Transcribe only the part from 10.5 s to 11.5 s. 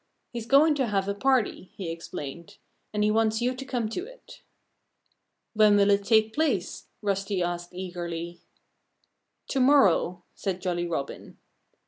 Jolly Robin.